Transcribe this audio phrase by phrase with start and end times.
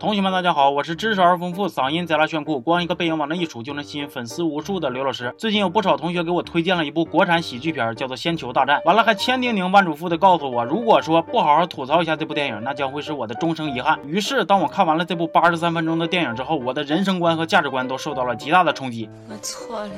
[0.00, 5.34] 同学们，大家好，我是知识而丰富、嗓音贼拉炫酷、光一个背影往那一杵就能吸引粉丝无数的刘老师。
[5.36, 8.78] 最近有不少同学给我推荐了一部国产喜剧片，叫做《仙球大战》。
[8.84, 13.98] 完了还千叮咛万嘱咐的告诉我，如果说不好好吐槽一下这部电影，那将会是我的终生遗憾。
[14.06, 19.10] 于是，当我看完了这部八十三分钟的电影之后，我的人生观和价值观都受到了极大的冲击。
[19.28, 19.90] 我错了，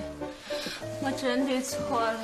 [1.03, 2.15] 我真的错了。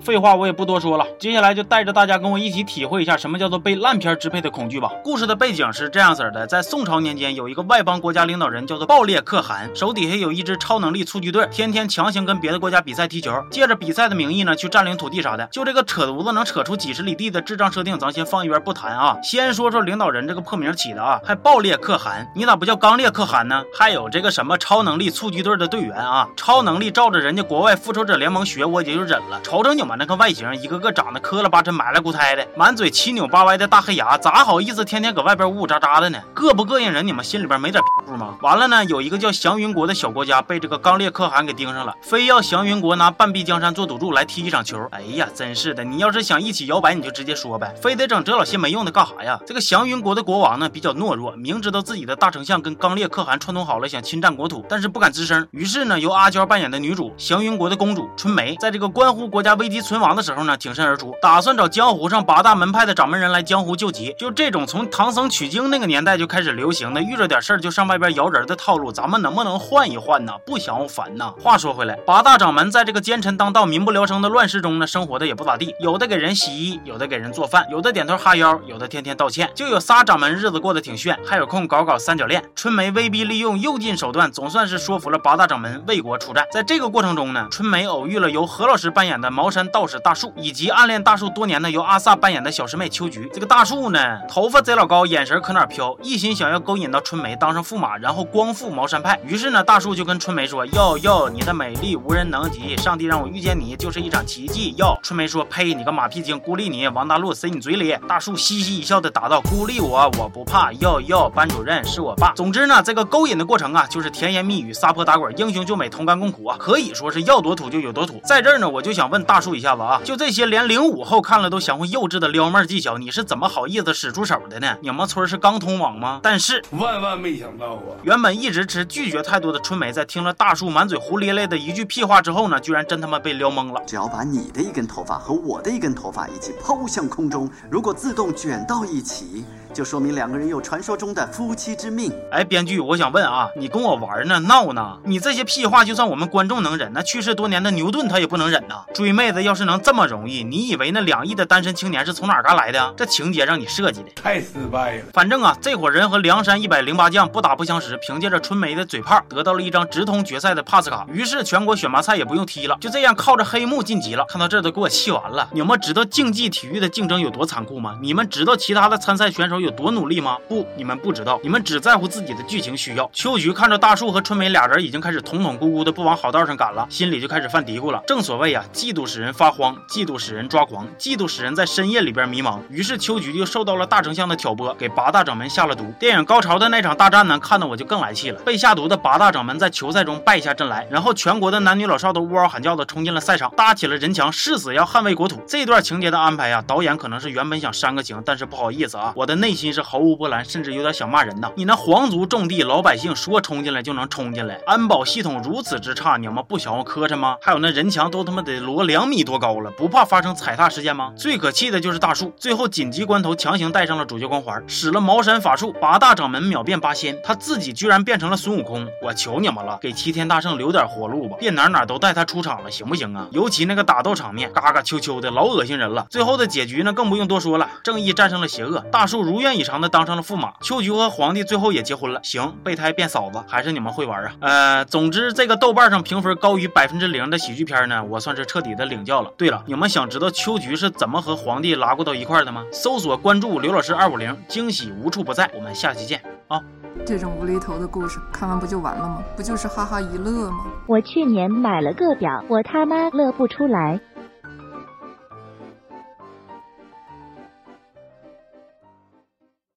[0.00, 4.90] 废话我也不多说了，接下来就带着大家跟我一起体会一下什么叫做被烂片支配的恐惧吧。
[5.02, 15.46] 故事的背景是这样子的，在宋朝年间，有一个外邦国家领导人叫做暴烈可汗，手底下有一支超能力蹴鞠队，天天强行跟别的国家比赛踢球，借着比赛的名义呢去占领土地啥的。
[15.46, 19.16] 就这个扯犊子能扯出几十里地的智障设定，咱先放一边不谈啊。
[19.22, 23.62] 先说说领导人这个破名起的啊，还暴烈可汗，你咋不叫刚烈可汗呢？
[23.72, 29.40] 还有这个什么超能力蹴鞠队的队员啊，超能力照着人家国外复仇者联盟学，我也就忍了。
[29.42, 36.18] 瞅瞅你们那个外形，一个个长得磕了巴碜、埋了骨胎的，满嘴七扭八歪的大黑牙，咋好意思天天搁外边呜呜喳喳的呢？
[36.34, 37.06] 膈不膈应人？
[37.06, 38.36] 你们心里边没点数吗？
[38.40, 44.78] 完了呢，有一个叫祥云国的小国家被这个刚烈可汗给盯上了，非要祥云国拿半壁江山做赌注来踢一场球。
[44.90, 49.38] 哎呀，真是的，你要是想一起摇摆，你就直接说呗，非得整这老些没用的干啥呀？
[49.46, 55.46] 这个祥云国的国王呢比较懦弱，明知道自己的大丞相跟刚烈可汗串通好了，想侵占国土，但是不敢吱声。
[55.50, 64.14] 于是呢，由阿娇扮演的女主祥云国 的公主春梅，在这个关乎国家危机存亡的时候呢，挺身而出，打算找江湖上八大门派的掌门人来江湖救急。
[64.18, 70.32] 就这种从唐僧取经那个年代就开始流行的，遇着点事儿就上外边摇人的套路，咱们能不能换一换呢？
[70.44, 71.32] 不想要烦呐。
[71.40, 79.50] 话说回来，八大掌门在这个奸臣当道、民不聊生的乱世中呢，生活的也不咋地，有的给人洗衣，有的给人做饭，有的点头哈腰，有的天天道歉。
[79.54, 82.42] 就有仨掌门日子过得挺炫，还有空搞搞三角恋。
[82.54, 86.46] 春梅威逼利诱、诱尽手段，总算是说服了八大掌门为国出战。
[86.52, 93.30] 在这个过程中呢，春梅偶遇了由何老师扮演的茅山道士大树，以及暗恋大树多年的由阿萨扮演的小师妹秋菊。
[93.32, 99.18] 这个大树呢，头发贼老高，眼神可哪飘，一心想要勾引到春梅当上驸马，然后光复茅山派。
[99.24, 110.70] 于是呢，大树就跟春梅说：“哟哟，你的美丽无人能及，上帝让我遇见你就是一场奇迹。”哟，春梅说：“呸，你个马屁精，孤立你，王大陆塞你嘴里。”大树嘻嘻一笑的答道：“孤立我，我不怕。
[110.74, 118.20] 哟哟，班主任是我爸。”总之呢，这个勾引的过程啊，就是甜言蜜语、撒泼打滚、英雄救美、同甘共苦啊，可以说是要多土就有多土。
[118.24, 124.76] 在这儿呢，我就想问大树一下子啊，就这些连零五后看了都嫌会幼稚的撩妹技巧，你是怎么好意思使出手的呢？
[124.80, 126.18] 你们村是刚通网吗？
[126.24, 127.94] 但是万万没想到啊！
[128.02, 133.80] 原本一直持拒绝态度的春梅，在听了大树满嘴胡咧咧的一句屁话之后呢，居然真他妈被撩懵了。
[133.86, 142.10] 只要把你的一根头发和我的一根头发一起抛向空中，如果自动卷到一起，就说明两个人有传说中的夫妻之命。
[142.32, 144.98] 哎，编剧，我想问啊，你跟我玩呢，闹呢？
[145.04, 148.84] 你这些屁话，就算我们观众能忍，那去世多年的牛顿他也不能忍呐。
[148.94, 152.94] 追妹子要是能这么容易，你以为那两亿的单身青年是从哪儿嘎来的？
[152.96, 155.04] 这情节让你设计的太失败了。
[155.12, 161.06] 反正啊，这伙人和梁山一百零八将不打不相识，凭借着春梅的嘴炮，得到了一张直通决赛的 pass 卡。
[161.12, 164.24] 于是全国选拔赛也不用踢了，就这样靠着黑幕晋级了。
[164.28, 165.48] 看到这儿都给我气完了。
[165.52, 167.98] 你们知道竞技体育的竞争有多残酷吗？
[168.00, 170.38] 你们知道其他的参赛选手有多努力吗？
[170.48, 173.10] 不，你们不知道，你们只在乎自己的剧情需要。
[173.12, 178.00] 秋菊看着大树和春梅俩人已经开始统统咕咕的不往好道上赶了，心里就就开始犯嘀咕了。
[178.06, 182.60] 正所谓啊，嫉妒使人发慌，嫉妒使人抓狂，嫉妒使人在深夜里边迷茫。
[182.70, 185.92] 于是秋菊就受到了大丞相的挑拨，给八大掌门下了毒。
[185.98, 188.40] 电影高潮的那场大战呢，看得我就更来气了。
[188.42, 195.42] 被下毒的八大掌门在球赛中败下阵来，然后全国的男女老少都呜嗷喊叫的冲进了赛场，搭起了人墙，誓死要捍卫国土。
[195.48, 201.50] 这段情节的安排呀，导演可能是原本想煽个情，但是不好意思啊，我的内心是毫无波澜，甚至有点想骂人呐。
[201.56, 207.36] 你那皇族重地，老百姓说冲进来就能冲进来，安保系统如此之差，你们不想要磕碜吗？
[207.40, 211.12] 还有那人墙都他妈得摞两米多高了，不怕发生踩踏事件吗？
[211.16, 218.86] 最可气的就是大树，最后紧急关头强行戴上了主角光环，使了茅山法术，八大掌门秒变八仙，他自己居然变成了孙悟空。
[219.02, 223.26] 我求你们了，给齐天大圣留点活路吧，别哪哪都带他出场了，行不行啊？
[223.30, 226.06] 尤其那个打斗场面，嘎嘎秋秋的，老恶心人了。
[226.10, 232.20] 最后的结局呢，更不用多说了，正义战胜了邪恶，大树如愿以偿的当上了驸马，秋菊和皇帝最后也结婚了。
[232.22, 234.32] 行，备胎变嫂子，还是你们会玩啊？
[234.40, 239.32] 呃，总之这个豆瓣上评分高于百分之零的喜剧片呢，我算是彻底的领教了。
[239.36, 242.64] 对了，你们想知道秋菊是怎么和皇帝拉过到一块的吗？
[242.72, 245.50] 搜索关注刘老师二五零，惊喜无处不在。
[245.54, 246.60] 我们下期见啊！
[247.04, 249.22] 这种无厘头的故事看完不就完了吗？
[249.36, 250.66] 不就是哈哈一乐吗？
[250.86, 254.00] 我去年买了个表，我他妈乐不出来。